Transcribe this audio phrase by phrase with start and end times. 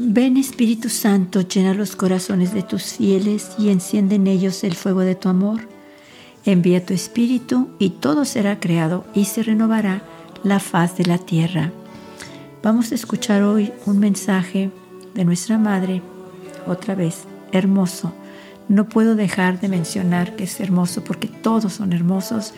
[0.00, 5.00] Ven Espíritu Santo, llena los corazones de tus fieles y enciende en ellos el fuego
[5.00, 5.68] de tu amor.
[6.44, 10.02] Envía tu Espíritu y todo será creado y se renovará
[10.44, 11.72] la faz de la tierra.
[12.62, 14.70] Vamos a escuchar hoy un mensaje
[15.14, 16.00] de nuestra Madre,
[16.66, 18.12] otra vez, hermoso.
[18.68, 22.54] No puedo dejar de mencionar que es hermoso porque todos son hermosos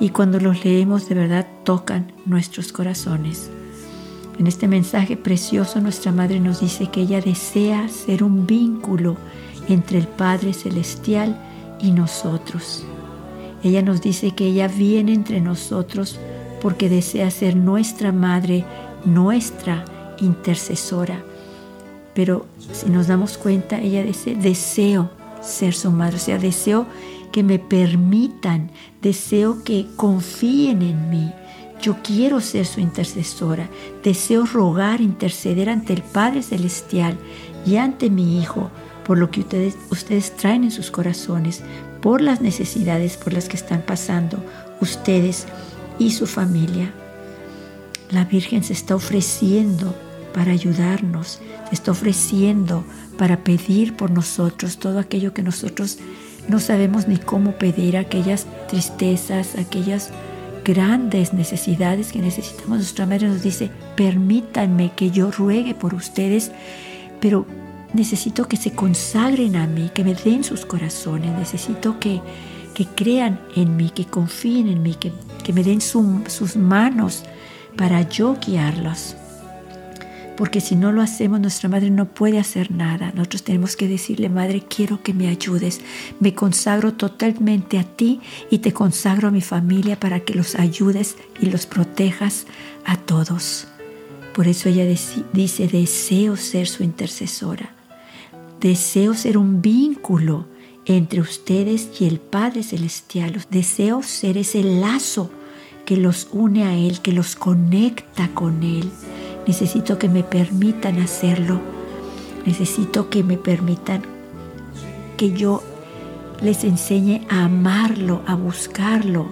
[0.00, 3.50] y cuando los leemos de verdad tocan nuestros corazones.
[4.38, 9.16] En este mensaje precioso nuestra Madre nos dice que ella desea ser un vínculo
[9.68, 11.38] entre el Padre Celestial
[11.78, 12.84] y nosotros.
[13.62, 16.18] Ella nos dice que ella viene entre nosotros
[16.62, 18.64] porque desea ser nuestra Madre,
[19.04, 19.84] nuestra
[20.18, 21.22] intercesora.
[22.14, 25.10] Pero si nos damos cuenta, ella dice, deseo
[25.42, 26.86] ser su madre, o sea, deseo
[27.30, 28.70] que me permitan,
[29.02, 31.32] deseo que confíen en mí,
[31.82, 33.68] yo quiero ser su intercesora.
[34.04, 37.16] Deseo rogar, interceder ante el Padre Celestial
[37.64, 38.70] y ante mi Hijo
[39.04, 41.62] por lo que ustedes, ustedes traen en sus corazones,
[42.00, 44.42] por las necesidades por las que están pasando
[44.80, 45.46] ustedes
[45.98, 46.92] y su familia.
[48.10, 49.94] La Virgen se está ofreciendo
[50.32, 52.84] para ayudarnos, se está ofreciendo
[53.18, 55.98] para pedir por nosotros todo aquello que nosotros
[56.50, 60.10] no sabemos ni cómo pedir, aquellas tristezas, aquellas
[60.64, 62.78] grandes necesidades que necesitamos.
[62.78, 66.50] Nuestra madre nos dice, permítanme que yo ruegue por ustedes,
[67.20, 67.46] pero
[67.92, 72.20] necesito que se consagren a mí, que me den sus corazones, necesito que,
[72.74, 75.12] que crean en mí, que confíen en mí, que,
[75.44, 77.22] que me den sus manos
[77.76, 79.14] para yo guiarlos
[80.40, 83.12] porque si no lo hacemos, nuestra madre no puede hacer nada.
[83.14, 85.82] Nosotros tenemos que decirle, madre, quiero que me ayudes.
[86.18, 91.18] Me consagro totalmente a ti y te consagro a mi familia para que los ayudes
[91.42, 92.46] y los protejas
[92.86, 93.68] a todos.
[94.34, 97.74] Por eso ella dice, deseo ser su intercesora.
[98.60, 100.46] Deseo ser un vínculo
[100.86, 103.44] entre ustedes y el Padre Celestial.
[103.50, 105.30] Deseo ser ese lazo
[105.84, 108.90] que los une a Él, que los conecta con Él.
[109.50, 111.60] Necesito que me permitan hacerlo.
[112.46, 114.00] Necesito que me permitan
[115.16, 115.60] que yo
[116.40, 119.26] les enseñe a amarlo, a buscarlo.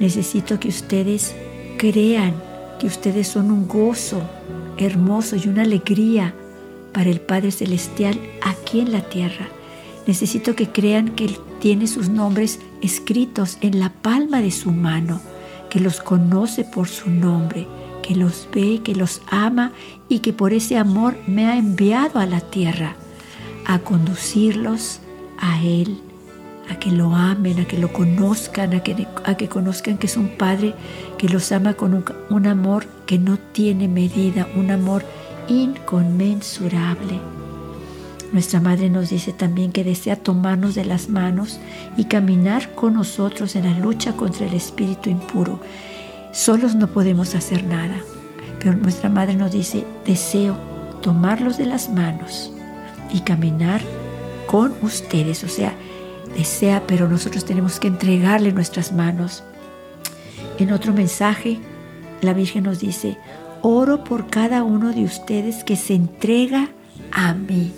[0.00, 1.36] Necesito que ustedes
[1.76, 2.34] crean
[2.80, 4.22] que ustedes son un gozo
[4.76, 6.34] hermoso y una alegría
[6.92, 9.46] para el Padre Celestial aquí en la tierra.
[10.08, 15.20] Necesito que crean que Él tiene sus nombres escritos en la palma de su mano,
[15.70, 17.68] que los conoce por su nombre,
[18.08, 19.72] que los ve, que los ama
[20.08, 22.96] y que por ese amor me ha enviado a la tierra
[23.66, 25.00] a conducirlos
[25.36, 25.98] a Él,
[26.70, 30.16] a que lo amen, a que lo conozcan, a que, a que conozcan que es
[30.16, 30.74] un Padre
[31.18, 35.04] que los ama con un, un amor que no tiene medida, un amor
[35.46, 37.20] inconmensurable.
[38.32, 41.60] Nuestra Madre nos dice también que desea tomarnos de las manos
[41.98, 45.60] y caminar con nosotros en la lucha contra el espíritu impuro
[46.32, 47.96] Solos no podemos hacer nada,
[48.58, 50.56] pero nuestra Madre nos dice, deseo
[51.02, 52.52] tomarlos de las manos
[53.10, 53.80] y caminar
[54.46, 55.44] con ustedes.
[55.44, 55.72] O sea,
[56.36, 59.42] desea, pero nosotros tenemos que entregarle nuestras manos.
[60.58, 61.58] En otro mensaje,
[62.20, 63.16] la Virgen nos dice,
[63.62, 66.68] oro por cada uno de ustedes que se entrega
[67.12, 67.72] a mí.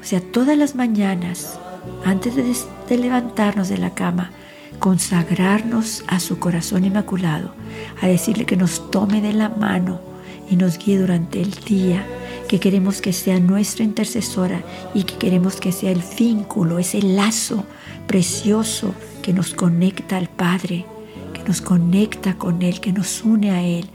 [0.00, 1.58] O sea, todas las mañanas,
[2.04, 2.54] antes de,
[2.88, 4.30] de levantarnos de la cama,
[4.78, 7.52] consagrarnos a su corazón inmaculado,
[8.00, 10.00] a decirle que nos tome de la mano
[10.50, 12.06] y nos guíe durante el día,
[12.48, 14.62] que queremos que sea nuestra intercesora
[14.94, 17.64] y que queremos que sea el vínculo, ese lazo
[18.06, 20.86] precioso que nos conecta al Padre,
[21.34, 23.86] que nos conecta con Él, que nos une a Él,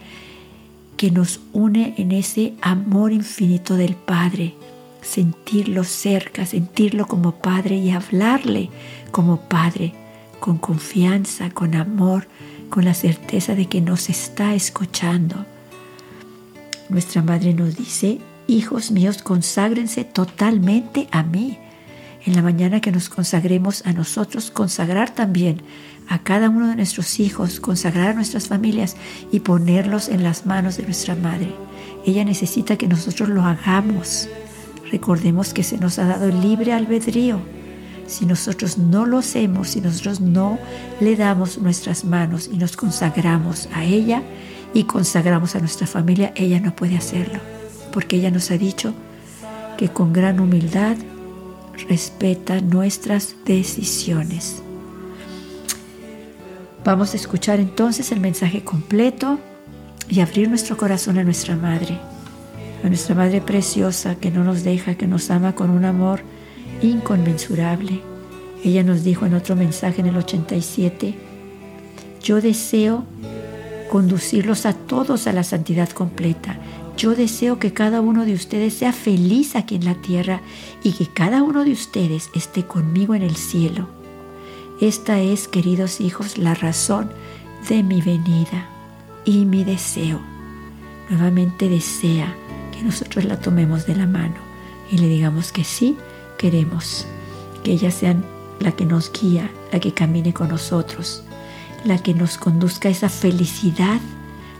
[0.97, 4.53] que nos une en ese amor infinito del Padre,
[5.01, 8.69] sentirlo cerca, sentirlo como Padre y hablarle
[9.11, 9.93] como Padre
[10.43, 12.27] con confianza, con amor,
[12.69, 15.45] con la certeza de que nos está escuchando.
[16.89, 21.59] Nuestra Madre nos dice, hijos míos, conságrense totalmente a mí.
[22.25, 25.61] En la mañana que nos consagremos a nosotros, consagrar también
[26.09, 28.97] a cada uno de nuestros hijos, consagrar a nuestras familias
[29.31, 31.55] y ponerlos en las manos de nuestra Madre.
[32.05, 34.27] Ella necesita que nosotros lo hagamos.
[34.91, 37.62] Recordemos que se nos ha dado libre albedrío
[38.07, 40.59] si nosotros no lo hacemos, si nosotros no
[40.99, 44.23] le damos nuestras manos y nos consagramos a ella
[44.73, 47.39] y consagramos a nuestra familia, ella no puede hacerlo,
[47.91, 48.93] porque ella nos ha dicho
[49.77, 50.97] que con gran humildad
[51.89, 54.61] respeta nuestras decisiones.
[56.85, 59.39] Vamos a escuchar entonces el mensaje completo
[60.09, 61.97] y abrir nuestro corazón a nuestra Madre,
[62.83, 66.21] a nuestra Madre preciosa que no nos deja, que nos ama con un amor
[66.83, 68.01] inconmensurable.
[68.63, 71.15] Ella nos dijo en otro mensaje en el 87,
[72.21, 73.05] yo deseo
[73.89, 76.57] conducirlos a todos a la santidad completa.
[76.95, 80.41] Yo deseo que cada uno de ustedes sea feliz aquí en la tierra
[80.83, 83.87] y que cada uno de ustedes esté conmigo en el cielo.
[84.79, 87.11] Esta es, queridos hijos, la razón
[87.69, 88.67] de mi venida
[89.25, 90.19] y mi deseo.
[91.09, 92.35] Nuevamente desea
[92.71, 94.35] que nosotros la tomemos de la mano
[94.91, 95.97] y le digamos que sí
[96.37, 97.05] queremos,
[97.63, 98.15] que ella sea
[98.59, 101.23] la que nos guía, la que camine con nosotros,
[101.83, 103.99] la que nos conduzca a esa felicidad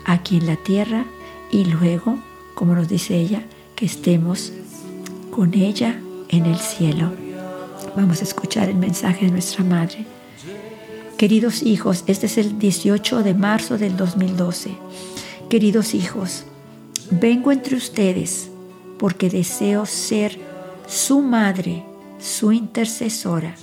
[0.06, 1.06] aquí en la tierra
[1.52, 2.18] y luego,
[2.56, 3.44] como nos dice ella,
[3.76, 4.52] que estemos
[5.32, 6.00] con ella
[6.30, 7.12] en el cielo.
[7.96, 10.06] Vamos a escuchar el mensaje de nuestra Madre.
[11.18, 14.72] Queridos hijos, este es el 18 de marzo del 2012.
[15.50, 16.44] Queridos hijos,
[17.12, 18.50] vengo entre ustedes
[18.98, 20.40] porque deseo ser
[20.88, 21.84] su madre,
[22.20, 23.56] su intercesora.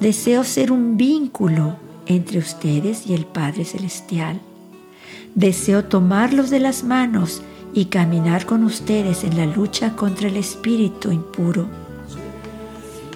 [0.00, 1.76] Deseo ser un vínculo
[2.06, 4.40] entre ustedes y el Padre Celestial.
[5.34, 7.42] Deseo tomarlos de las manos
[7.72, 11.66] y caminar con ustedes en la lucha contra el espíritu impuro.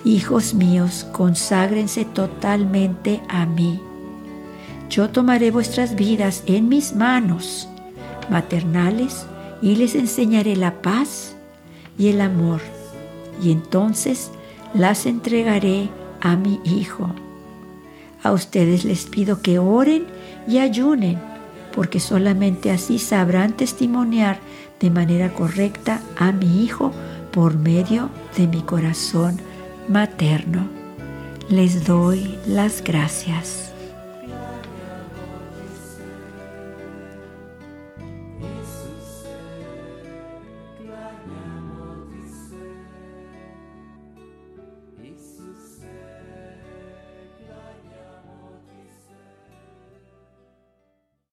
[0.04, 3.80] Hijos míos, conságrense totalmente a mí.
[4.88, 7.68] Yo tomaré vuestras vidas en mis manos
[8.30, 9.26] maternales
[9.62, 11.36] y les enseñaré la paz
[11.98, 12.60] y el amor,
[13.42, 14.30] y entonces
[14.74, 15.88] las entregaré
[16.20, 17.10] a mi Hijo
[18.22, 20.06] a ustedes les pido que oren
[20.46, 21.18] y ayunen,
[21.74, 24.38] porque solamente así sabrán testimoniar
[24.78, 26.92] de manera correcta a mi Hijo
[27.32, 29.38] por medio de mi corazón
[29.88, 30.68] materno.
[31.48, 33.69] Les doy las gracias.